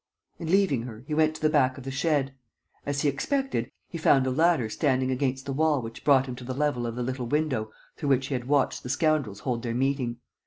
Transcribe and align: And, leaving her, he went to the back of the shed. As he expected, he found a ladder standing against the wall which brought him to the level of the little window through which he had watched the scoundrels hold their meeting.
And, 0.39 0.49
leaving 0.49 0.81
her, 0.87 1.03
he 1.05 1.13
went 1.13 1.35
to 1.35 1.41
the 1.43 1.47
back 1.49 1.77
of 1.77 1.83
the 1.83 1.91
shed. 1.91 2.33
As 2.87 3.01
he 3.01 3.07
expected, 3.07 3.69
he 3.87 3.99
found 3.99 4.25
a 4.25 4.31
ladder 4.31 4.67
standing 4.67 5.11
against 5.11 5.45
the 5.45 5.53
wall 5.53 5.79
which 5.79 6.03
brought 6.03 6.25
him 6.25 6.35
to 6.37 6.43
the 6.43 6.55
level 6.55 6.87
of 6.87 6.95
the 6.95 7.03
little 7.03 7.27
window 7.27 7.69
through 7.97 8.09
which 8.09 8.25
he 8.25 8.33
had 8.33 8.47
watched 8.47 8.81
the 8.81 8.89
scoundrels 8.89 9.41
hold 9.41 9.61
their 9.61 9.75
meeting. 9.75 10.17